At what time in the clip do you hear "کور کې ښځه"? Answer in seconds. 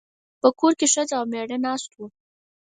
0.59-1.15